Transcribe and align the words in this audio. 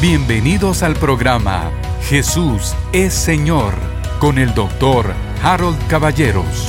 Bienvenidos 0.00 0.82
al 0.82 0.94
programa 0.94 1.70
Jesús 2.04 2.74
es 2.90 3.12
Señor 3.12 3.74
con 4.18 4.38
el 4.38 4.54
doctor 4.54 5.12
Harold 5.42 5.76
Caballeros. 5.88 6.68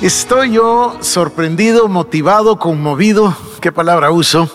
Estoy 0.00 0.52
yo 0.52 0.96
sorprendido, 1.02 1.86
motivado, 1.88 2.58
conmovido, 2.58 3.36
qué 3.60 3.72
palabra 3.72 4.10
uso, 4.10 4.50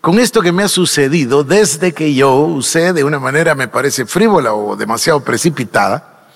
con 0.00 0.18
esto 0.18 0.40
que 0.40 0.52
me 0.52 0.62
ha 0.62 0.68
sucedido 0.68 1.44
desde 1.44 1.92
que 1.92 2.14
yo 2.14 2.34
usé 2.36 2.94
de 2.94 3.04
una 3.04 3.18
manera 3.18 3.54
me 3.54 3.68
parece 3.68 4.06
frívola 4.06 4.54
o 4.54 4.74
demasiado 4.74 5.20
precipitada 5.20 6.30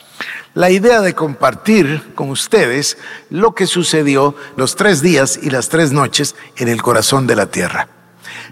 la 0.53 0.69
idea 0.69 1.01
de 1.01 1.15
compartir 1.15 2.13
con 2.15 2.29
ustedes 2.29 2.99
lo 3.31 3.55
que 3.55 3.67
sucedió 3.67 4.35
los 4.57 4.77
tres 4.77 5.01
días 5.01 5.41
y 5.43 5.49
las 5.49 5.71
tres 5.71 5.91
noches 5.91 6.37
en 6.57 6.69
el 6.69 6.83
corazón 6.83 7.27
de 7.27 7.37
la 7.37 7.47
tierra. 7.47 8.00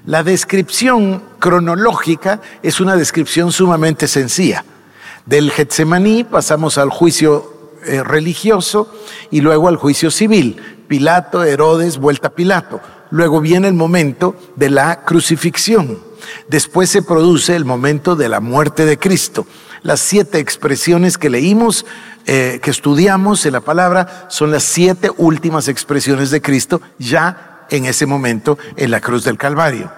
La 0.09 0.23
descripción 0.23 1.23
cronológica 1.39 2.41
es 2.63 2.81
una 2.81 2.97
descripción 2.97 3.53
sumamente 3.53 4.09
sencilla. 4.09 4.65
Del 5.27 5.51
Getsemaní 5.51 6.25
pasamos 6.25 6.79
al 6.79 6.89
juicio 6.89 7.75
eh, 7.85 8.03
religioso 8.03 8.91
y 9.31 9.43
luego 9.43 9.69
al 9.69 9.77
juicio 9.77 10.11
civil. 10.11 10.63
Pilato, 10.89 11.45
Herodes, 11.45 11.99
vuelta 11.99 12.29
a 12.29 12.35
Pilato. 12.35 12.81
Luego 13.11 13.43
viene 13.43 13.69
el 13.69 13.75
momento 13.75 14.35
de 14.57 14.71
la 14.71 15.05
crucifixión. 15.05 15.99
Después 16.49 16.89
se 16.89 17.03
produce 17.03 17.55
el 17.55 17.67
momento 17.67 18.17
de 18.17 18.31
la 18.31 18.41
muerte 18.41 18.87
de 18.87 18.99
Cristo. 18.99 19.47
Las 19.83 20.01
siete 20.01 20.39
expresiones 20.39 21.19
que 21.19 21.29
leímos, 21.29 21.85
eh, 22.25 22.61
que 22.63 22.71
estudiamos 22.71 23.45
en 23.45 23.53
la 23.53 23.61
palabra, 23.61 24.27
son 24.31 24.53
las 24.53 24.63
siete 24.63 25.11
últimas 25.19 25.69
expresiones 25.69 26.31
de 26.31 26.41
Cristo 26.41 26.81
ya 26.99 27.48
en 27.71 27.87
ese 27.87 28.07
momento 28.07 28.59
en 28.77 28.91
la 28.91 29.01
cruz 29.01 29.25
del 29.25 29.39
Calvario. 29.39 29.91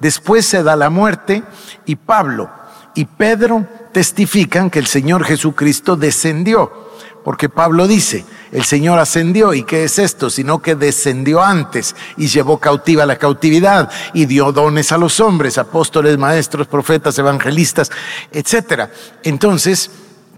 Después 0.00 0.46
se 0.46 0.62
da 0.62 0.76
la 0.76 0.90
muerte 0.90 1.42
y 1.86 1.96
Pablo 1.96 2.50
y 2.94 3.04
Pedro 3.04 3.66
testifican 3.92 4.70
que 4.70 4.78
el 4.78 4.86
Señor 4.86 5.24
Jesucristo 5.24 5.96
descendió 5.96 6.86
porque 7.26 7.48
Pablo 7.48 7.88
dice, 7.88 8.24
el 8.52 8.62
Señor 8.62 9.00
ascendió 9.00 9.52
y 9.52 9.64
¿qué 9.64 9.82
es 9.82 9.98
esto? 9.98 10.30
Sino 10.30 10.62
que 10.62 10.76
descendió 10.76 11.42
antes 11.42 11.96
y 12.16 12.28
llevó 12.28 12.60
cautiva 12.60 13.04
la 13.04 13.18
cautividad 13.18 13.90
y 14.14 14.26
dio 14.26 14.52
dones 14.52 14.92
a 14.92 14.96
los 14.96 15.18
hombres, 15.18 15.58
apóstoles, 15.58 16.18
maestros, 16.18 16.68
profetas, 16.68 17.18
evangelistas, 17.18 17.90
etc. 18.30 18.90
Entonces, 19.24 19.90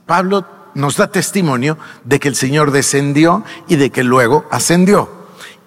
Pablo 0.06 0.47
nos 0.73 0.97
da 0.97 1.09
testimonio 1.09 1.77
de 2.05 2.19
que 2.19 2.29
el 2.29 2.37
Señor 2.37 2.71
descendió 2.71 3.45
y 3.69 3.77
de 3.77 3.91
que 3.91 4.03
luego 4.03 4.47
ascendió. 4.51 5.18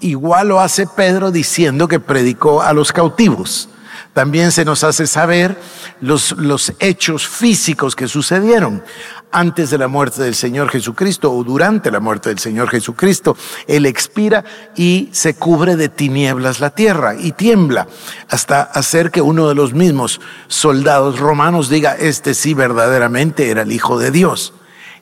Igual 0.01 0.49
lo 0.49 0.59
hace 0.59 0.87
Pedro 0.87 1.31
diciendo 1.31 1.87
que 1.87 1.99
predicó 1.99 2.61
a 2.61 2.73
los 2.73 2.91
cautivos. 2.91 3.69
También 4.13 4.51
se 4.51 4.65
nos 4.65 4.83
hace 4.83 5.07
saber 5.07 5.57
los, 6.01 6.33
los 6.33 6.73
hechos 6.79 7.27
físicos 7.27 7.95
que 7.95 8.09
sucedieron 8.09 8.83
antes 9.31 9.69
de 9.69 9.77
la 9.77 9.87
muerte 9.87 10.21
del 10.23 10.35
Señor 10.35 10.69
Jesucristo 10.69 11.31
o 11.31 11.43
durante 11.43 11.91
la 11.91 12.01
muerte 12.01 12.29
del 12.29 12.39
Señor 12.39 12.69
Jesucristo. 12.69 13.37
Él 13.67 13.85
expira 13.85 14.43
y 14.75 15.09
se 15.13 15.35
cubre 15.35 15.77
de 15.77 15.87
tinieblas 15.87 16.59
la 16.59 16.71
tierra 16.71 17.15
y 17.15 17.31
tiembla 17.31 17.87
hasta 18.27 18.63
hacer 18.63 19.11
que 19.11 19.21
uno 19.21 19.47
de 19.47 19.55
los 19.55 19.73
mismos 19.73 20.19
soldados 20.47 21.19
romanos 21.19 21.69
diga, 21.69 21.95
este 21.95 22.33
sí 22.33 22.53
verdaderamente 22.53 23.49
era 23.49 23.61
el 23.61 23.71
Hijo 23.71 23.97
de 23.97 24.11
Dios. 24.11 24.53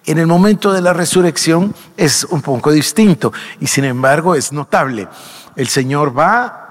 En 0.09 0.17
el 0.17 0.27
momento 0.27 0.73
de 0.73 0.81
la 0.81 0.91
resurrección 0.91 1.75
es 1.95 2.23
un 2.23 2.41
poco 2.41 2.71
distinto 2.71 3.31
y 3.59 3.67
sin 3.67 3.85
embargo 3.85 4.33
es 4.33 4.51
notable. 4.51 5.07
El 5.55 5.67
Señor 5.67 6.17
va 6.17 6.65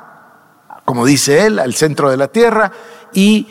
como 0.88 1.04
dice 1.04 1.44
él, 1.44 1.58
al 1.58 1.74
centro 1.74 2.08
de 2.08 2.16
la 2.16 2.28
tierra 2.28 2.72
y 3.12 3.46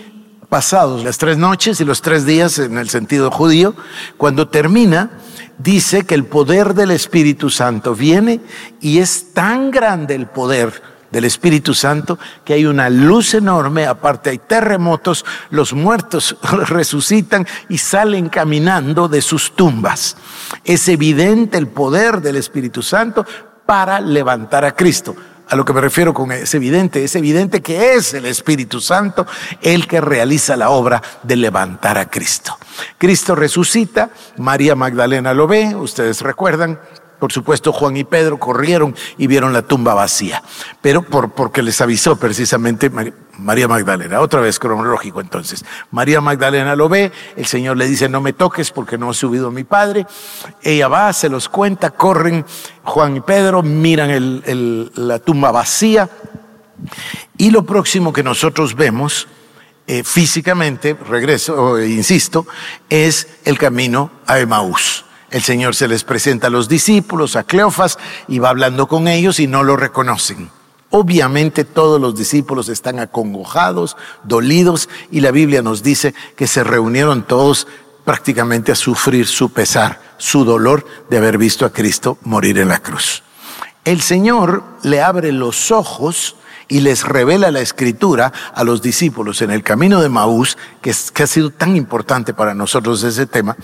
pasados 0.49 1.03
las 1.03 1.19
tres 1.19 1.37
noches 1.37 1.79
y 1.79 1.85
los 1.85 2.01
tres 2.01 2.25
días 2.25 2.57
en 2.57 2.79
el 2.79 2.89
sentido 2.89 3.29
judío, 3.29 3.75
cuando 4.17 4.47
termina, 4.47 5.11
dice 5.59 6.03
que 6.03 6.15
el 6.15 6.25
poder 6.25 6.73
del 6.73 6.89
Espíritu 6.89 7.51
Santo 7.51 7.93
viene 7.93 8.41
y 8.81 8.97
es 8.97 9.35
tan 9.35 9.69
grande 9.69 10.15
el 10.15 10.25
poder 10.25 10.81
del 11.11 11.25
Espíritu 11.25 11.73
Santo 11.73 12.19
que 12.43 12.53
hay 12.53 12.65
una 12.65 12.89
luz 12.89 13.33
enorme, 13.33 13.85
aparte 13.85 14.29
hay 14.29 14.37
terremotos, 14.37 15.25
los 15.49 15.73
muertos 15.73 16.35
resucitan 16.67 17.47
y 17.69 17.77
salen 17.77 18.29
caminando 18.29 19.07
de 19.07 19.21
sus 19.21 19.55
tumbas. 19.55 20.17
Es 20.63 20.87
evidente 20.87 21.57
el 21.57 21.67
poder 21.67 22.21
del 22.21 22.35
Espíritu 22.35 22.81
Santo 22.81 23.25
para 23.65 23.99
levantar 23.99 24.65
a 24.65 24.75
Cristo. 24.75 25.15
A 25.49 25.55
lo 25.55 25.63
que 25.63 25.71
me 25.71 25.79
refiero 25.79 26.13
con 26.13 26.31
es 26.33 26.53
evidente, 26.55 27.05
es 27.05 27.15
evidente 27.15 27.61
que 27.61 27.93
es 27.93 28.13
el 28.13 28.25
Espíritu 28.25 28.81
Santo 28.81 29.25
el 29.61 29.87
que 29.87 30.01
realiza 30.01 30.57
la 30.57 30.71
obra 30.71 31.01
de 31.23 31.37
levantar 31.37 31.97
a 31.97 32.09
Cristo. 32.09 32.57
Cristo 32.97 33.33
resucita, 33.33 34.09
María 34.37 34.75
Magdalena 34.75 35.33
lo 35.33 35.47
ve, 35.47 35.73
ustedes 35.73 36.21
recuerdan, 36.21 36.79
por 37.19 37.31
supuesto, 37.31 37.73
Juan 37.73 37.97
y 37.97 38.03
Pedro 38.03 38.37
corrieron 38.37 38.95
y 39.17 39.27
vieron 39.27 39.53
la 39.53 39.61
tumba 39.61 39.93
vacía, 39.93 40.43
pero 40.81 41.01
por, 41.01 41.31
porque 41.31 41.61
les 41.61 41.79
avisó 41.81 42.15
precisamente 42.17 42.91
María 43.37 43.67
Magdalena. 43.67 44.19
Otra 44.19 44.41
vez 44.41 44.59
cronológico 44.59 45.21
entonces. 45.21 45.65
María 45.91 46.21
Magdalena 46.21 46.75
lo 46.75 46.89
ve, 46.89 47.11
el 47.35 47.45
Señor 47.45 47.77
le 47.77 47.87
dice, 47.87 48.09
no 48.09 48.21
me 48.21 48.33
toques 48.33 48.71
porque 48.71 48.97
no 48.97 49.09
ha 49.09 49.13
subido 49.13 49.51
mi 49.51 49.63
Padre. 49.63 50.05
Ella 50.61 50.87
va, 50.87 51.11
se 51.13 51.29
los 51.29 51.49
cuenta, 51.49 51.91
corren 51.91 52.45
Juan 52.83 53.17
y 53.17 53.21
Pedro, 53.21 53.63
miran 53.63 54.43
la 54.95 55.19
tumba 55.19 55.51
vacía. 55.51 56.09
Y 57.37 57.49
lo 57.51 57.63
próximo 57.65 58.13
que 58.13 58.23
nosotros 58.23 58.75
vemos 58.75 59.27
eh, 59.87 60.03
físicamente, 60.03 60.95
regreso, 61.07 61.81
insisto, 61.81 62.45
es 62.89 63.27
el 63.45 63.57
camino 63.57 64.11
a 64.25 64.39
Emaús. 64.39 65.05
El 65.29 65.41
Señor 65.41 65.75
se 65.75 65.87
les 65.87 66.03
presenta 66.03 66.47
a 66.47 66.49
los 66.49 66.69
discípulos, 66.69 67.35
a 67.35 67.43
Cleofas, 67.43 67.97
y 68.27 68.39
va 68.39 68.49
hablando 68.49 68.87
con 68.87 69.07
ellos 69.07 69.39
y 69.39 69.47
no 69.47 69.63
lo 69.63 69.75
reconocen. 69.75 70.49
Obviamente 70.89 71.65
todos 71.65 71.99
los 71.99 72.15
discípulos 72.15 72.69
están 72.69 72.99
acongojados, 72.99 73.97
dolidos, 74.23 74.87
y 75.11 75.19
la 75.19 75.31
Biblia 75.31 75.61
nos 75.61 75.83
dice 75.83 76.13
que 76.37 76.47
se 76.47 76.63
reunieron 76.63 77.23
todos 77.23 77.67
prácticamente 78.05 78.71
a 78.71 78.75
sufrir 78.75 79.27
su 79.27 79.51
pesar, 79.51 79.99
su 80.17 80.45
dolor 80.45 80.85
de 81.09 81.17
haber 81.17 81.37
visto 81.37 81.65
a 81.65 81.73
Cristo 81.73 82.17
morir 82.23 82.57
en 82.57 82.69
la 82.69 82.79
cruz. 82.79 83.21
El 83.83 84.01
Señor 84.01 84.63
le 84.83 85.01
abre 85.01 85.33
los 85.33 85.71
ojos 85.71 86.37
y 86.67 86.81
les 86.81 87.03
revela 87.03 87.51
la 87.51 87.61
escritura 87.61 88.33
a 88.53 88.63
los 88.63 88.81
discípulos 88.81 89.41
en 89.41 89.51
el 89.51 89.63
camino 89.63 90.01
de 90.01 90.09
Maús, 90.09 90.57
que, 90.81 90.91
ha 90.91 91.27
sido 91.27 91.49
tan 91.49 91.75
importante 91.75 92.33
para 92.33 92.53
nosotros 92.53 93.03
ese 93.03 93.25
tema, 93.25 93.55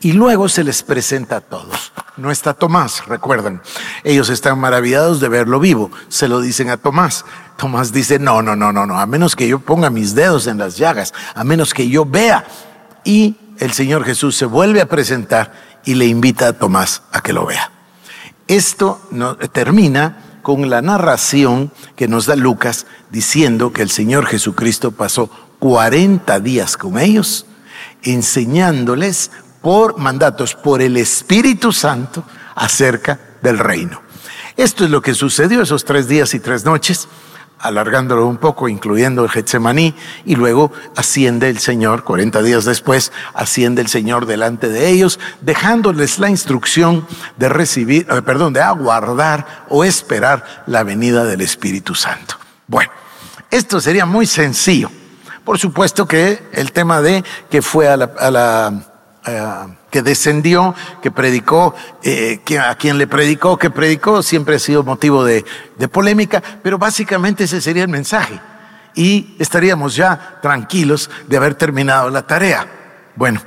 y 0.00 0.12
luego 0.12 0.48
se 0.48 0.64
les 0.64 0.82
presenta 0.82 1.36
a 1.36 1.40
todos. 1.40 1.92
No 2.16 2.30
está 2.30 2.54
Tomás, 2.54 3.06
recuerdan. 3.06 3.62
Ellos 4.04 4.28
están 4.28 4.58
maravillados 4.58 5.20
de 5.20 5.28
verlo 5.28 5.58
vivo. 5.60 5.90
Se 6.08 6.28
lo 6.28 6.40
dicen 6.40 6.68
a 6.68 6.76
Tomás. 6.76 7.24
Tomás 7.56 7.92
dice, 7.92 8.18
no, 8.18 8.42
no, 8.42 8.54
no, 8.54 8.72
no, 8.72 8.86
no, 8.86 8.98
a 8.98 9.06
menos 9.06 9.34
que 9.34 9.48
yo 9.48 9.58
ponga 9.58 9.90
mis 9.90 10.14
dedos 10.14 10.46
en 10.46 10.58
las 10.58 10.76
llagas, 10.76 11.14
a 11.34 11.42
menos 11.44 11.72
que 11.74 11.88
yo 11.88 12.04
vea. 12.04 12.44
Y 13.04 13.36
el 13.58 13.72
Señor 13.72 14.04
Jesús 14.04 14.36
se 14.36 14.44
vuelve 14.44 14.80
a 14.80 14.88
presentar 14.88 15.52
y 15.84 15.94
le 15.94 16.06
invita 16.06 16.48
a 16.48 16.52
Tomás 16.52 17.02
a 17.12 17.22
que 17.22 17.32
lo 17.32 17.46
vea. 17.46 17.70
Esto 18.46 19.00
termina 19.52 20.31
con 20.42 20.68
la 20.68 20.82
narración 20.82 21.72
que 21.96 22.08
nos 22.08 22.26
da 22.26 22.36
Lucas 22.36 22.86
diciendo 23.10 23.72
que 23.72 23.82
el 23.82 23.90
Señor 23.90 24.26
Jesucristo 24.26 24.92
pasó 24.92 25.30
40 25.60 26.40
días 26.40 26.76
con 26.76 26.98
ellos, 26.98 27.46
enseñándoles 28.02 29.30
por 29.60 29.98
mandatos 29.98 30.54
por 30.54 30.82
el 30.82 30.96
Espíritu 30.96 31.72
Santo 31.72 32.24
acerca 32.54 33.20
del 33.42 33.58
reino. 33.58 34.02
Esto 34.56 34.84
es 34.84 34.90
lo 34.90 35.00
que 35.00 35.14
sucedió 35.14 35.62
esos 35.62 35.84
tres 35.84 36.08
días 36.08 36.34
y 36.34 36.40
tres 36.40 36.64
noches 36.64 37.08
alargándolo 37.62 38.26
un 38.26 38.36
poco, 38.36 38.68
incluyendo 38.68 39.24
el 39.24 39.30
Getsemaní, 39.30 39.94
y 40.24 40.34
luego 40.34 40.72
asciende 40.96 41.48
el 41.48 41.58
Señor, 41.58 42.04
40 42.04 42.42
días 42.42 42.64
después, 42.64 43.12
asciende 43.32 43.80
el 43.80 43.88
Señor 43.88 44.26
delante 44.26 44.68
de 44.68 44.90
ellos, 44.90 45.18
dejándoles 45.40 46.18
la 46.18 46.28
instrucción 46.28 47.06
de 47.36 47.48
recibir, 47.48 48.06
eh, 48.10 48.22
perdón, 48.22 48.52
de 48.52 48.60
aguardar 48.60 49.64
o 49.68 49.84
esperar 49.84 50.64
la 50.66 50.82
venida 50.82 51.24
del 51.24 51.40
Espíritu 51.40 51.94
Santo. 51.94 52.36
Bueno, 52.66 52.90
esto 53.50 53.80
sería 53.80 54.06
muy 54.06 54.26
sencillo. 54.26 54.90
Por 55.44 55.58
supuesto 55.58 56.06
que 56.06 56.42
el 56.52 56.72
tema 56.72 57.00
de 57.00 57.24
que 57.50 57.62
fue 57.62 57.88
a 57.88 57.96
la 57.96 58.91
eh, 59.26 59.66
que 59.90 60.02
descendió, 60.02 60.74
que 61.00 61.10
predicó, 61.10 61.74
eh, 62.02 62.40
a 62.58 62.74
quien 62.74 62.98
le 62.98 63.06
predicó, 63.06 63.58
que 63.58 63.70
predicó, 63.70 64.22
siempre 64.22 64.56
ha 64.56 64.58
sido 64.58 64.82
motivo 64.82 65.24
de, 65.24 65.44
polémica, 65.90 66.42
pero 66.62 66.78
básicamente 66.78 67.44
ese 67.44 67.60
sería 67.60 67.82
el 67.82 67.88
mensaje. 67.88 68.40
Y 68.94 69.36
estaríamos 69.38 69.94
ya 69.94 70.38
tranquilos 70.42 71.10
de 71.28 71.36
haber 71.36 71.54
terminado 71.54 72.10
la 72.10 72.26
tarea. 72.26 72.66
Bueno, 73.14 73.40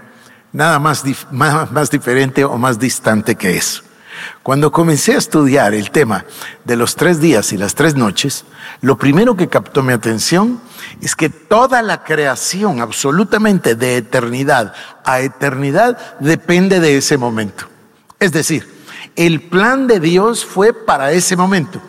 nada 0.51 0.79
más, 0.79 1.03
más, 1.31 1.71
más 1.71 1.91
diferente 1.91 2.45
o 2.45 2.57
más 2.57 2.79
distante 2.79 3.35
que 3.35 3.57
eso. 3.57 3.83
Cuando 4.43 4.71
comencé 4.71 5.13
a 5.13 5.17
estudiar 5.17 5.73
el 5.73 5.91
tema 5.91 6.25
de 6.63 6.75
los 6.75 6.95
tres 6.95 7.19
días 7.19 7.53
y 7.53 7.57
las 7.57 7.75
tres 7.75 7.95
noches, 7.95 8.45
lo 8.81 8.97
primero 8.97 9.35
que 9.35 9.47
captó 9.47 9.83
mi 9.83 9.93
atención 9.93 10.61
es 11.01 11.15
que 11.15 11.29
toda 11.29 11.81
la 11.81 12.03
creación, 12.03 12.81
absolutamente 12.81 13.75
de 13.75 13.97
eternidad 13.97 14.73
a 15.03 15.21
eternidad, 15.21 16.17
depende 16.19 16.79
de 16.79 16.97
ese 16.97 17.17
momento. 17.17 17.67
Es 18.19 18.31
decir, 18.31 18.73
el 19.15 19.41
plan 19.41 19.87
de 19.87 19.99
Dios 19.99 20.45
fue 20.45 20.73
para 20.73 21.11
ese 21.11 21.35
momento. 21.35 21.81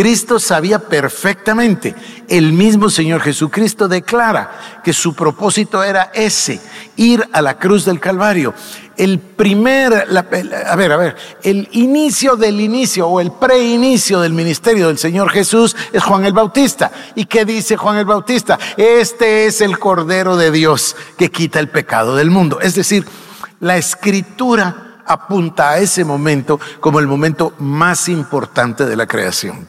Cristo 0.00 0.38
sabía 0.38 0.78
perfectamente, 0.78 1.94
el 2.26 2.54
mismo 2.54 2.88
Señor 2.88 3.20
Jesucristo 3.20 3.86
declara 3.86 4.80
que 4.82 4.94
su 4.94 5.14
propósito 5.14 5.84
era 5.84 6.10
ese, 6.14 6.58
ir 6.96 7.28
a 7.34 7.42
la 7.42 7.58
cruz 7.58 7.84
del 7.84 8.00
Calvario. 8.00 8.54
El 8.96 9.18
primer, 9.18 9.92
a 9.92 10.74
ver, 10.74 10.92
a 10.92 10.96
ver, 10.96 11.16
el 11.42 11.68
inicio 11.72 12.36
del 12.36 12.62
inicio 12.62 13.08
o 13.08 13.20
el 13.20 13.30
preinicio 13.32 14.20
del 14.20 14.32
ministerio 14.32 14.86
del 14.86 14.96
Señor 14.96 15.28
Jesús 15.28 15.76
es 15.92 16.02
Juan 16.02 16.24
el 16.24 16.32
Bautista. 16.32 16.90
¿Y 17.14 17.26
qué 17.26 17.44
dice 17.44 17.76
Juan 17.76 17.98
el 17.98 18.06
Bautista? 18.06 18.58
Este 18.78 19.44
es 19.44 19.60
el 19.60 19.78
Cordero 19.78 20.38
de 20.38 20.50
Dios 20.50 20.96
que 21.18 21.30
quita 21.30 21.60
el 21.60 21.68
pecado 21.68 22.16
del 22.16 22.30
mundo. 22.30 22.58
Es 22.62 22.74
decir, 22.74 23.04
la 23.60 23.76
escritura 23.76 25.02
apunta 25.04 25.72
a 25.72 25.78
ese 25.78 26.06
momento 26.06 26.58
como 26.80 27.00
el 27.00 27.06
momento 27.06 27.52
más 27.58 28.08
importante 28.08 28.86
de 28.86 28.96
la 28.96 29.06
creación. 29.06 29.68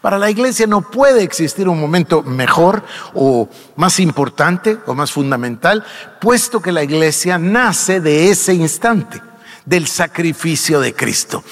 Para 0.00 0.18
la 0.18 0.30
iglesia 0.30 0.66
no 0.66 0.82
puede 0.82 1.22
existir 1.22 1.68
un 1.68 1.80
momento 1.80 2.22
mejor 2.22 2.84
o 3.14 3.48
más 3.76 4.00
importante 4.00 4.78
o 4.86 4.94
más 4.94 5.12
fundamental, 5.12 5.84
puesto 6.20 6.60
que 6.60 6.72
la 6.72 6.82
iglesia 6.82 7.38
nace 7.38 8.00
de 8.00 8.30
ese 8.30 8.54
instante 8.54 9.20
del 9.64 9.86
sacrificio 9.86 10.80
de 10.80 10.94
Cristo. 10.94 11.44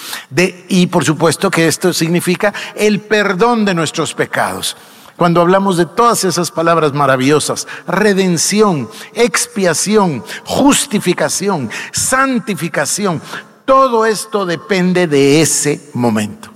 y 0.69 0.87
por 0.87 1.05
supuesto 1.05 1.50
que 1.50 1.69
esto 1.69 1.93
significa 1.93 2.52
el 2.75 3.00
perdón 3.00 3.64
de 3.64 3.75
nuestros 3.75 4.14
pecados. 4.14 4.76
Cuando 5.17 5.40
hablamos 5.40 5.78
de 5.78 5.87
todas 5.87 6.25
esas 6.25 6.50
palabras 6.50 6.93
maravillosas, 6.93 7.67
redención, 7.87 8.88
expiación, 9.14 10.23
justificación, 10.44 11.70
santificación, 11.93 13.23
todo 13.64 14.05
esto 14.05 14.44
depende 14.44 15.06
de 15.06 15.40
ese 15.40 15.90
momento. 15.94 16.55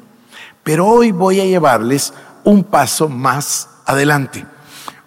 Pero 0.71 0.87
hoy 0.87 1.11
voy 1.11 1.41
a 1.41 1.45
llevarles 1.45 2.13
un 2.45 2.63
paso 2.63 3.09
más 3.09 3.69
adelante. 3.87 4.47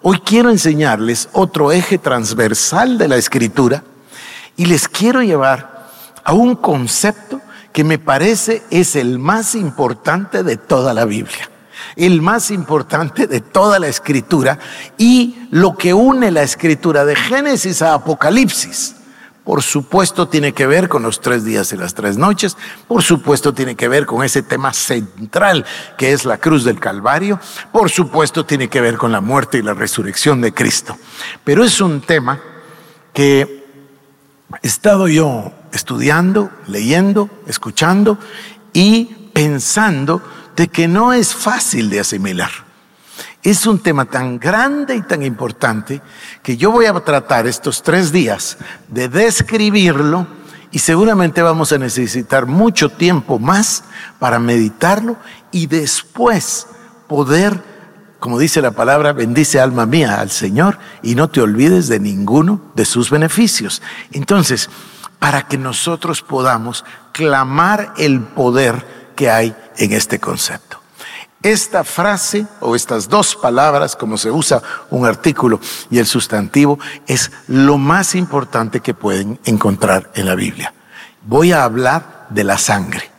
Hoy 0.01 0.19
quiero 0.19 0.49
enseñarles 0.49 1.29
otro 1.31 1.71
eje 1.71 1.97
transversal 1.97 2.97
de 2.97 3.07
la 3.07 3.15
escritura 3.15 3.81
y 4.57 4.65
les 4.65 4.89
quiero 4.89 5.23
llevar 5.23 5.87
a 6.21 6.33
un 6.33 6.57
concepto 6.57 7.39
que 7.71 7.85
me 7.85 7.97
parece 7.97 8.63
es 8.71 8.97
el 8.97 9.19
más 9.19 9.55
importante 9.55 10.43
de 10.43 10.57
toda 10.57 10.93
la 10.93 11.05
Biblia, 11.05 11.49
el 11.95 12.21
más 12.21 12.51
importante 12.51 13.25
de 13.25 13.39
toda 13.39 13.79
la 13.79 13.87
escritura 13.87 14.59
y 14.97 15.47
lo 15.49 15.77
que 15.77 15.93
une 15.93 16.29
la 16.29 16.43
escritura 16.43 17.05
de 17.05 17.15
Génesis 17.15 17.81
a 17.81 17.93
Apocalipsis. 17.93 18.95
Por 19.43 19.61
supuesto 19.61 20.29
tiene 20.29 20.53
que 20.53 20.67
ver 20.67 20.87
con 20.87 21.03
los 21.03 21.19
tres 21.19 21.43
días 21.43 21.73
y 21.73 21.77
las 21.77 21.93
tres 21.93 22.17
noches, 22.17 22.55
por 22.87 23.03
supuesto 23.03 23.53
tiene 23.53 23.75
que 23.75 23.89
ver 23.89 24.05
con 24.05 24.23
ese 24.23 24.41
tema 24.41 24.71
central 24.71 25.65
que 25.97 26.13
es 26.13 26.23
la 26.23 26.37
cruz 26.37 26.63
del 26.63 26.79
Calvario, 26.79 27.39
por 27.71 27.89
supuesto 27.89 28.45
tiene 28.45 28.69
que 28.69 28.79
ver 28.79 28.97
con 28.97 29.11
la 29.11 29.19
muerte 29.19 29.57
y 29.57 29.61
la 29.61 29.73
resurrección 29.73 30.39
de 30.39 30.53
Cristo. 30.53 30.97
Pero 31.43 31.65
es 31.65 31.81
un 31.81 31.99
tema 31.99 32.39
que 33.11 33.65
he 34.61 34.67
estado 34.67 35.09
yo 35.09 35.51
estudiando, 35.73 36.49
leyendo, 36.67 37.29
escuchando 37.45 38.17
y 38.71 39.05
pensando 39.33 40.21
de 40.55 40.69
que 40.69 40.87
no 40.87 41.11
es 41.11 41.35
fácil 41.35 41.89
de 41.89 41.99
asimilar. 41.99 42.51
Es 43.43 43.67
un 43.67 43.79
tema 43.79 44.05
tan 44.05 44.39
grande 44.39 44.95
y 44.95 45.01
tan 45.01 45.21
importante 45.21 46.01
que 46.41 46.55
yo 46.55 46.71
voy 46.71 46.85
a 46.85 46.93
tratar 46.93 47.45
estos 47.45 47.83
tres 47.83 48.13
días 48.13 48.57
de 48.87 49.09
describirlo 49.09 50.27
y 50.71 50.79
seguramente 50.79 51.41
vamos 51.41 51.73
a 51.73 51.77
necesitar 51.77 52.45
mucho 52.45 52.89
tiempo 52.89 53.39
más 53.39 53.83
para 54.17 54.39
meditarlo 54.39 55.17
y 55.51 55.67
después 55.67 56.67
poder, 57.09 57.61
como 58.21 58.39
dice 58.39 58.61
la 58.61 58.71
palabra, 58.71 59.11
bendice 59.11 59.59
alma 59.59 59.85
mía 59.85 60.21
al 60.21 60.31
Señor 60.31 60.79
y 61.01 61.15
no 61.15 61.29
te 61.29 61.41
olvides 61.41 61.89
de 61.89 61.99
ninguno 61.99 62.61
de 62.75 62.85
sus 62.85 63.09
beneficios. 63.09 63.81
Entonces, 64.13 64.69
para 65.19 65.47
que 65.49 65.57
nosotros 65.57 66.21
podamos 66.21 66.85
clamar 67.11 67.93
el 67.97 68.21
poder 68.21 69.11
que 69.17 69.29
hay 69.29 69.53
en 69.77 69.91
este 69.91 70.19
concepto. 70.19 70.82
Esta 71.43 71.83
frase 71.83 72.47
o 72.61 72.73
estas 72.73 73.09
dos 73.09 73.35
palabras, 73.35 73.97
como 73.97 74.17
se 74.17 74.31
usa 74.31 74.61
un 74.89 75.05
artículo 75.05 75.59
y 75.91 75.99
el 75.99 76.05
sustantivo, 76.05 76.79
es 77.05 77.33
lo 77.47 77.77
más 77.77 78.15
importante 78.15 78.79
que 78.79 78.93
pueden 78.93 79.37
encontrar 79.43 80.09
en 80.15 80.25
la 80.25 80.35
Biblia. 80.35 80.73
Voy 81.23 81.51
a 81.51 81.65
hablar 81.65 82.27
de 82.29 82.45
la 82.45 82.57
sangre 82.57 83.11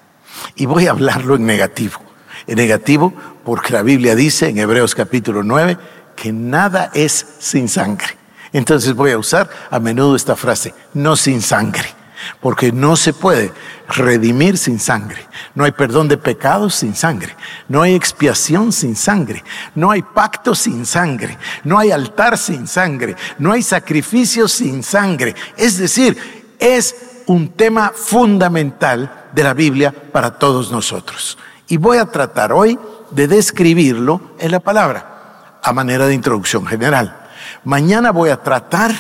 y 0.57 0.65
voy 0.65 0.87
a 0.87 0.93
hablarlo 0.93 1.37
en 1.37 1.45
negativo. 1.45 2.01
En 2.47 2.57
negativo 2.57 3.13
porque 3.45 3.75
la 3.75 3.83
Biblia 3.83 4.15
dice 4.15 4.49
en 4.49 4.59
Hebreos 4.59 4.95
capítulo 4.95 5.43
9 5.43 5.77
que 6.17 6.33
nada 6.33 6.91
es 6.95 7.27
sin 7.41 7.69
sangre. 7.69 8.17
Entonces 8.55 8.95
voy 8.95 9.11
a 9.11 9.19
usar 9.19 9.51
a 9.71 9.79
menudo 9.79 10.17
esta 10.17 10.35
frase, 10.35 10.73
no 10.95 11.17
sin 11.17 11.43
sangre 11.43 12.04
porque 12.41 12.73
no 12.73 12.97
se 12.97 13.13
puede 13.13 13.53
redimir 13.89 14.59
sin 14.59 14.79
sangre. 14.79 15.27
No 15.55 15.65
hay 15.65 15.73
perdón 15.73 16.09
de 16.09 16.17
pecados 16.17 16.75
sin 16.75 16.95
sangre. 16.95 17.37
No 17.69 17.83
hay 17.83 17.95
expiación 17.95 18.73
sin 18.73 18.97
sangre. 18.97 19.45
No 19.75 19.91
hay 19.91 20.03
pacto 20.03 20.55
sin 20.55 20.87
sangre. 20.87 21.39
No 21.65 21.79
hay 21.79 21.91
altar 21.91 22.39
sin 22.39 22.67
sangre. 22.67 23.17
No 23.39 23.53
hay 23.53 23.63
sacrificio 23.63 24.49
sin 24.49 24.83
sangre. 24.83 25.35
Es 25.57 25.79
decir, 25.79 26.17
es 26.59 26.95
un 27.27 27.51
tema 27.51 27.93
fundamental 27.95 29.29
de 29.33 29.43
la 29.43 29.55
Biblia 29.55 29.93
para 29.93 30.39
todos 30.39 30.71
nosotros. 30.71 31.39
Y 31.69 31.77
voy 31.77 31.99
a 31.99 32.07
tratar 32.07 32.53
hoy 32.53 32.79
de 33.11 33.29
describirlo 33.29 34.21
en 34.39 34.51
la 34.51 34.61
palabra, 34.61 35.59
a 35.63 35.73
manera 35.73 36.07
de 36.07 36.15
introducción 36.15 36.67
general. 36.67 37.29
Mañana 37.65 38.11
voy 38.11 38.31
a 38.31 38.43
tratar 38.43 38.93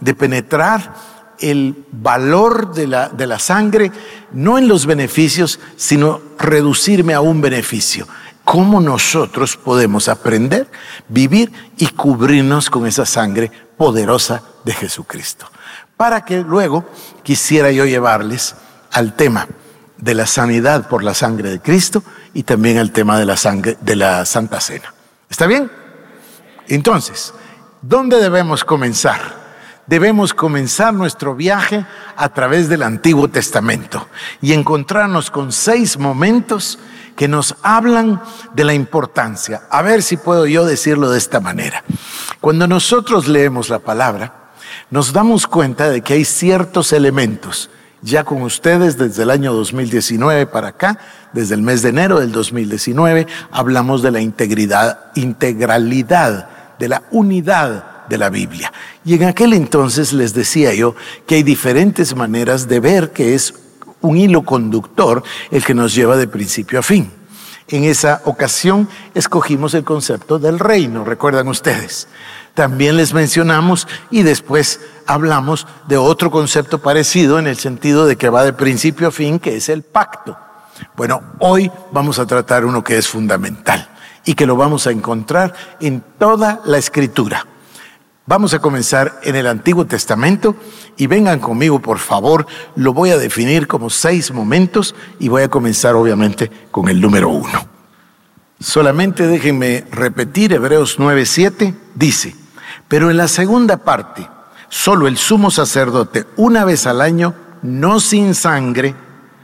de 0.00 0.14
penetrar 0.14 0.94
el 1.42 1.84
valor 1.90 2.72
de 2.72 2.86
la, 2.86 3.08
de 3.10 3.26
la 3.26 3.38
sangre, 3.38 3.92
no 4.32 4.56
en 4.56 4.68
los 4.68 4.86
beneficios, 4.86 5.60
sino 5.76 6.20
reducirme 6.38 7.12
a 7.12 7.20
un 7.20 7.40
beneficio. 7.40 8.06
¿Cómo 8.44 8.80
nosotros 8.80 9.56
podemos 9.56 10.08
aprender, 10.08 10.66
vivir 11.08 11.52
y 11.76 11.88
cubrirnos 11.88 12.70
con 12.70 12.86
esa 12.86 13.06
sangre 13.06 13.50
poderosa 13.76 14.42
de 14.64 14.72
Jesucristo? 14.72 15.46
Para 15.96 16.24
que 16.24 16.40
luego 16.40 16.84
quisiera 17.22 17.70
yo 17.70 17.84
llevarles 17.84 18.54
al 18.90 19.14
tema 19.14 19.46
de 19.96 20.14
la 20.14 20.26
sanidad 20.26 20.88
por 20.88 21.04
la 21.04 21.14
sangre 21.14 21.50
de 21.50 21.60
Cristo 21.60 22.02
y 22.34 22.42
también 22.42 22.78
al 22.78 22.90
tema 22.90 23.18
de 23.18 23.26
la 23.26 23.36
sangre 23.36 23.76
de 23.80 23.96
la 23.96 24.24
Santa 24.26 24.60
Cena. 24.60 24.92
¿Está 25.30 25.46
bien? 25.46 25.70
Entonces, 26.66 27.32
¿dónde 27.80 28.18
debemos 28.20 28.64
comenzar? 28.64 29.41
Debemos 29.86 30.34
comenzar 30.34 30.94
nuestro 30.94 31.34
viaje 31.34 31.84
a 32.16 32.28
través 32.28 32.68
del 32.68 32.82
Antiguo 32.82 33.28
Testamento 33.28 34.08
y 34.40 34.52
encontrarnos 34.52 35.30
con 35.30 35.52
seis 35.52 35.98
momentos 35.98 36.78
que 37.16 37.28
nos 37.28 37.56
hablan 37.62 38.22
de 38.54 38.64
la 38.64 38.74
importancia. 38.74 39.62
A 39.70 39.82
ver 39.82 40.02
si 40.02 40.16
puedo 40.16 40.46
yo 40.46 40.64
decirlo 40.64 41.10
de 41.10 41.18
esta 41.18 41.40
manera. 41.40 41.84
Cuando 42.40 42.66
nosotros 42.66 43.28
leemos 43.28 43.68
la 43.68 43.80
palabra, 43.80 44.50
nos 44.90 45.12
damos 45.12 45.46
cuenta 45.46 45.90
de 45.90 46.00
que 46.00 46.14
hay 46.14 46.24
ciertos 46.24 46.92
elementos. 46.92 47.70
Ya 48.00 48.24
con 48.24 48.42
ustedes 48.42 48.98
desde 48.98 49.22
el 49.22 49.30
año 49.30 49.52
2019 49.52 50.46
para 50.46 50.68
acá, 50.68 50.98
desde 51.32 51.54
el 51.54 51.62
mes 51.62 51.82
de 51.82 51.90
enero 51.90 52.18
del 52.18 52.32
2019, 52.32 53.28
hablamos 53.52 54.02
de 54.02 54.10
la 54.10 54.20
integridad, 54.20 55.12
integralidad, 55.14 56.48
de 56.78 56.88
la 56.88 57.02
unidad 57.12 57.91
de 58.08 58.18
la 58.18 58.30
Biblia. 58.30 58.72
Y 59.04 59.14
en 59.14 59.24
aquel 59.24 59.52
entonces 59.52 60.12
les 60.12 60.34
decía 60.34 60.74
yo 60.74 60.94
que 61.26 61.36
hay 61.36 61.42
diferentes 61.42 62.14
maneras 62.14 62.68
de 62.68 62.80
ver 62.80 63.12
que 63.12 63.34
es 63.34 63.54
un 64.00 64.16
hilo 64.16 64.42
conductor 64.42 65.22
el 65.50 65.64
que 65.64 65.74
nos 65.74 65.94
lleva 65.94 66.16
de 66.16 66.26
principio 66.26 66.78
a 66.78 66.82
fin. 66.82 67.10
En 67.68 67.84
esa 67.84 68.20
ocasión 68.24 68.88
escogimos 69.14 69.72
el 69.74 69.84
concepto 69.84 70.38
del 70.38 70.58
reino, 70.58 71.04
recuerdan 71.04 71.48
ustedes. 71.48 72.08
También 72.54 72.96
les 72.96 73.14
mencionamos 73.14 73.88
y 74.10 74.24
después 74.24 74.80
hablamos 75.06 75.66
de 75.88 75.96
otro 75.96 76.30
concepto 76.30 76.82
parecido 76.82 77.38
en 77.38 77.46
el 77.46 77.56
sentido 77.56 78.04
de 78.04 78.16
que 78.16 78.28
va 78.28 78.44
de 78.44 78.52
principio 78.52 79.08
a 79.08 79.10
fin, 79.10 79.38
que 79.38 79.56
es 79.56 79.70
el 79.70 79.82
pacto. 79.82 80.36
Bueno, 80.96 81.22
hoy 81.38 81.70
vamos 81.92 82.18
a 82.18 82.26
tratar 82.26 82.64
uno 82.64 82.84
que 82.84 82.98
es 82.98 83.08
fundamental 83.08 83.88
y 84.24 84.34
que 84.34 84.46
lo 84.46 84.56
vamos 84.56 84.86
a 84.86 84.90
encontrar 84.90 85.54
en 85.80 86.02
toda 86.18 86.60
la 86.64 86.76
escritura. 86.76 87.46
Vamos 88.32 88.54
a 88.54 88.60
comenzar 88.60 89.20
en 89.24 89.36
el 89.36 89.46
Antiguo 89.46 89.84
Testamento 89.84 90.56
y 90.96 91.06
vengan 91.06 91.38
conmigo, 91.38 91.82
por 91.82 91.98
favor. 91.98 92.46
Lo 92.76 92.94
voy 92.94 93.10
a 93.10 93.18
definir 93.18 93.66
como 93.66 93.90
seis 93.90 94.32
momentos 94.32 94.94
y 95.18 95.28
voy 95.28 95.42
a 95.42 95.50
comenzar 95.50 95.96
obviamente 95.96 96.50
con 96.70 96.88
el 96.88 96.98
número 96.98 97.28
uno. 97.28 97.68
Solamente 98.58 99.26
déjenme 99.26 99.84
repetir, 99.90 100.54
Hebreos 100.54 100.98
9:7 100.98 101.74
dice, 101.94 102.34
pero 102.88 103.10
en 103.10 103.18
la 103.18 103.28
segunda 103.28 103.76
parte, 103.76 104.26
solo 104.70 105.08
el 105.08 105.18
sumo 105.18 105.50
sacerdote 105.50 106.24
una 106.36 106.64
vez 106.64 106.86
al 106.86 107.02
año, 107.02 107.34
no 107.60 108.00
sin 108.00 108.34
sangre, 108.34 108.94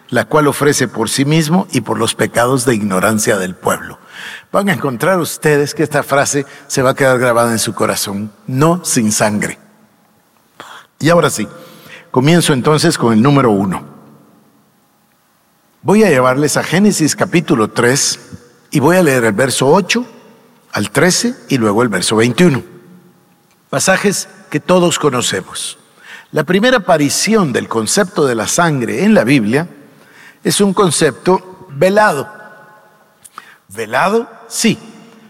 la 0.08 0.24
cual 0.24 0.46
ofrece 0.46 0.88
por 0.88 1.10
sí 1.10 1.26
mismo 1.26 1.68
y 1.72 1.82
por 1.82 1.98
los 1.98 2.14
pecados 2.14 2.64
de 2.64 2.76
ignorancia 2.76 3.36
del 3.36 3.54
pueblo. 3.54 3.98
Van 4.50 4.68
a 4.68 4.72
encontrar 4.72 5.18
ustedes 5.18 5.74
que 5.74 5.82
esta 5.82 6.02
frase 6.02 6.46
se 6.66 6.82
va 6.82 6.90
a 6.90 6.94
quedar 6.94 7.18
grabada 7.18 7.52
en 7.52 7.58
su 7.58 7.74
corazón, 7.74 8.32
no 8.46 8.84
sin 8.84 9.12
sangre. 9.12 9.58
Y 10.98 11.10
ahora 11.10 11.30
sí, 11.30 11.46
comienzo 12.10 12.52
entonces 12.52 12.98
con 12.98 13.12
el 13.12 13.22
número 13.22 13.50
uno. 13.50 13.84
Voy 15.82 16.02
a 16.02 16.10
llevarles 16.10 16.56
a 16.56 16.64
Génesis 16.64 17.14
capítulo 17.14 17.68
3 17.70 18.20
y 18.72 18.80
voy 18.80 18.96
a 18.96 19.02
leer 19.02 19.24
el 19.24 19.32
verso 19.32 19.68
8 19.68 20.04
al 20.72 20.90
13 20.90 21.34
y 21.48 21.58
luego 21.58 21.82
el 21.82 21.88
verso 21.88 22.16
21. 22.16 22.62
Pasajes 23.70 24.28
que 24.50 24.60
todos 24.60 24.98
conocemos. 24.98 25.78
La 26.30 26.44
primera 26.44 26.78
aparición 26.78 27.52
del 27.52 27.68
concepto 27.68 28.26
de 28.26 28.34
la 28.34 28.48
sangre 28.48 29.04
en 29.04 29.14
la 29.14 29.24
Biblia 29.24 29.68
es 30.44 30.60
un 30.60 30.74
concepto 30.74 31.66
velado. 31.70 32.37
Velado, 33.68 34.28
sí, 34.48 34.78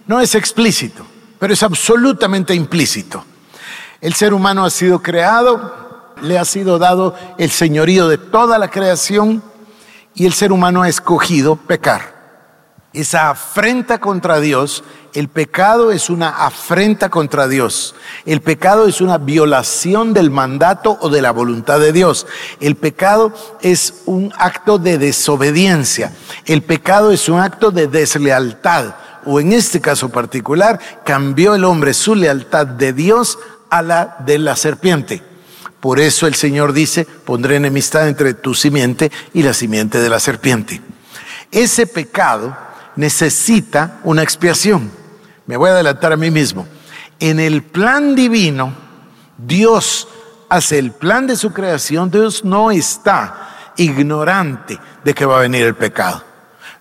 no 0.06 0.20
es 0.20 0.34
explícito, 0.34 1.04
pero 1.38 1.52
es 1.52 1.62
absolutamente 1.62 2.54
implícito. 2.54 3.24
El 4.00 4.14
ser 4.14 4.32
humano 4.32 4.64
ha 4.64 4.70
sido 4.70 5.02
creado, 5.02 6.14
le 6.22 6.38
ha 6.38 6.44
sido 6.44 6.78
dado 6.78 7.14
el 7.38 7.50
señorío 7.50 8.08
de 8.08 8.18
toda 8.18 8.58
la 8.58 8.68
creación 8.68 9.42
y 10.14 10.26
el 10.26 10.32
ser 10.32 10.52
humano 10.52 10.82
ha 10.82 10.88
escogido 10.88 11.56
pecar 11.56 12.17
esa 13.00 13.30
afrenta 13.30 14.00
contra 14.00 14.40
Dios, 14.40 14.82
el 15.14 15.28
pecado 15.28 15.92
es 15.92 16.10
una 16.10 16.30
afrenta 16.30 17.10
contra 17.10 17.46
Dios. 17.46 17.94
El 18.26 18.40
pecado 18.40 18.88
es 18.88 19.00
una 19.00 19.18
violación 19.18 20.12
del 20.12 20.32
mandato 20.32 20.98
o 21.00 21.08
de 21.08 21.22
la 21.22 21.30
voluntad 21.30 21.78
de 21.78 21.92
Dios. 21.92 22.26
El 22.60 22.74
pecado 22.74 23.32
es 23.62 24.02
un 24.06 24.32
acto 24.36 24.78
de 24.78 24.98
desobediencia. 24.98 26.12
El 26.44 26.62
pecado 26.62 27.12
es 27.12 27.28
un 27.28 27.38
acto 27.38 27.70
de 27.70 27.86
deslealtad. 27.86 28.96
O 29.24 29.38
en 29.38 29.52
este 29.52 29.80
caso 29.80 30.08
particular, 30.08 30.80
cambió 31.04 31.54
el 31.54 31.62
hombre 31.62 31.94
su 31.94 32.16
lealtad 32.16 32.66
de 32.66 32.92
Dios 32.92 33.38
a 33.70 33.80
la 33.80 34.16
de 34.26 34.40
la 34.40 34.56
serpiente. 34.56 35.22
Por 35.78 36.00
eso 36.00 36.26
el 36.26 36.34
Señor 36.34 36.72
dice, 36.72 37.04
pondré 37.04 37.56
enemistad 37.56 38.08
entre 38.08 38.34
tu 38.34 38.54
simiente 38.54 39.12
y 39.32 39.44
la 39.44 39.54
simiente 39.54 40.00
de 40.00 40.08
la 40.08 40.18
serpiente. 40.18 40.80
Ese 41.52 41.86
pecado 41.86 42.67
necesita 42.98 44.00
una 44.02 44.24
expiación. 44.24 44.90
Me 45.46 45.56
voy 45.56 45.70
a 45.70 45.74
adelantar 45.74 46.12
a 46.12 46.16
mí 46.16 46.32
mismo. 46.32 46.66
En 47.20 47.38
el 47.38 47.62
plan 47.62 48.16
divino, 48.16 48.72
Dios 49.38 50.08
hace 50.48 50.80
el 50.80 50.90
plan 50.90 51.28
de 51.28 51.36
su 51.36 51.52
creación, 51.52 52.10
Dios 52.10 52.44
no 52.44 52.72
está 52.72 53.72
ignorante 53.76 54.80
de 55.04 55.14
que 55.14 55.24
va 55.24 55.36
a 55.36 55.42
venir 55.42 55.64
el 55.64 55.76
pecado. 55.76 56.24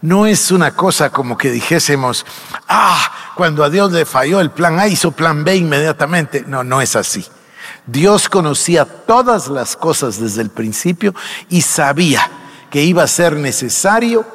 No 0.01 0.25
es 0.25 0.51
una 0.51 0.71
cosa 0.71 1.11
como 1.11 1.37
que 1.37 1.51
dijésemos, 1.51 2.25
ah, 2.67 3.11
cuando 3.35 3.63
a 3.63 3.69
Dios 3.69 3.91
le 3.91 4.03
falló 4.03 4.39
el 4.39 4.49
plan 4.49 4.79
A, 4.79 4.87
hizo 4.87 5.11
plan 5.11 5.43
B 5.43 5.55
inmediatamente. 5.55 6.43
No, 6.47 6.63
no 6.63 6.81
es 6.81 6.95
así. 6.95 7.23
Dios 7.85 8.27
conocía 8.27 8.85
todas 8.85 9.49
las 9.49 9.75
cosas 9.75 10.19
desde 10.19 10.41
el 10.41 10.49
principio 10.49 11.13
y 11.47 11.61
sabía 11.61 12.27
que 12.71 12.81
iba 12.81 13.03
a 13.03 13.07
ser 13.07 13.35
necesario 13.35 14.25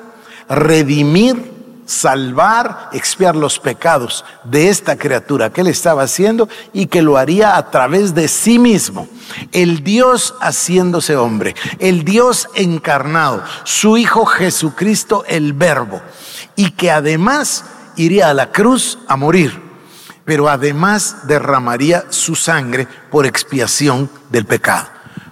redimir 0.49 1.52
salvar, 1.93 2.89
expiar 2.93 3.37
los 3.37 3.59
pecados 3.59 4.25
de 4.45 4.71
esta 4.71 4.97
criatura 4.97 5.51
que 5.51 5.61
él 5.61 5.67
estaba 5.67 6.03
haciendo 6.03 6.49
y 6.73 6.87
que 6.87 7.03
lo 7.03 7.19
haría 7.19 7.57
a 7.57 7.71
través 7.71 8.15
de 8.15 8.29
sí 8.29 8.59
mismo. 8.59 9.07
El 9.53 9.85
Dios 9.85 10.35
haciéndose 10.41 11.17
hombre, 11.17 11.55
el 11.79 12.05
Dios 12.05 12.49
encarnado, 12.55 13.43
su 13.65 13.99
Hijo 13.99 14.25
Jesucristo 14.25 15.25
el 15.29 15.53
Verbo, 15.53 16.01
y 16.57 16.71
que 16.71 16.91
además 16.91 17.65
iría 17.97 18.31
a 18.31 18.35
la 18.35 18.51
cruz 18.53 18.99
a 19.07 19.17
morir, 19.17 19.61
pero 20.25 20.49
además 20.49 21.27
derramaría 21.27 22.07
su 22.09 22.35
sangre 22.35 22.89
por 23.11 23.27
expiación 23.27 24.11
del 24.31 24.47
pecado. 24.47 24.89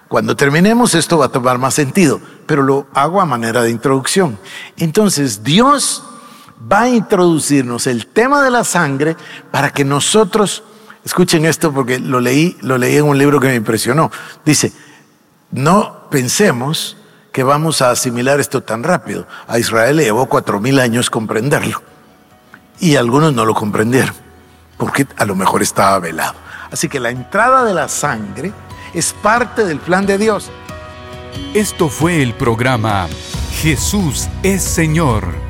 Cuando 0.08 0.36
terminemos 0.36 0.94
esto 0.94 1.18
va 1.18 1.26
a 1.26 1.32
tomar 1.32 1.58
más 1.58 1.74
sentido, 1.74 2.20
pero 2.44 2.62
lo 2.62 2.88
hago 2.92 3.20
a 3.20 3.26
manera 3.26 3.62
de 3.62 3.70
introducción. 3.70 4.38
Entonces 4.76 5.44
Dios 5.44 6.02
va 6.60 6.82
a 6.82 6.88
introducirnos 6.88 7.86
el 7.86 8.06
tema 8.06 8.42
de 8.42 8.50
la 8.50 8.64
sangre 8.64 9.16
para 9.50 9.70
que 9.70 9.84
nosotros, 9.84 10.62
escuchen 11.04 11.46
esto 11.46 11.72
porque 11.72 11.98
lo 11.98 12.20
leí, 12.20 12.56
lo 12.60 12.78
leí 12.78 12.96
en 12.96 13.04
un 13.04 13.18
libro 13.18 13.40
que 13.40 13.48
me 13.48 13.54
impresionó. 13.54 14.10
Dice, 14.44 14.72
no 15.50 16.08
pensemos 16.10 16.96
que 17.32 17.42
vamos 17.42 17.80
a 17.82 17.90
asimilar 17.90 18.40
esto 18.40 18.62
tan 18.62 18.82
rápido. 18.82 19.26
A 19.46 19.58
Israel 19.58 19.96
le 19.96 20.04
llevó 20.04 20.26
cuatro 20.26 20.60
mil 20.60 20.78
años 20.80 21.10
comprenderlo. 21.10 21.82
Y 22.80 22.96
algunos 22.96 23.34
no 23.34 23.44
lo 23.44 23.54
comprendieron, 23.54 24.14
porque 24.76 25.06
a 25.16 25.24
lo 25.24 25.34
mejor 25.34 25.62
estaba 25.62 25.98
velado. 25.98 26.34
Así 26.70 26.88
que 26.88 27.00
la 27.00 27.10
entrada 27.10 27.64
de 27.64 27.74
la 27.74 27.88
sangre 27.88 28.52
es 28.94 29.12
parte 29.12 29.64
del 29.64 29.78
plan 29.78 30.06
de 30.06 30.18
Dios. 30.18 30.50
Esto 31.54 31.88
fue 31.88 32.22
el 32.22 32.34
programa 32.34 33.06
Jesús 33.60 34.28
es 34.42 34.62
Señor 34.62 35.49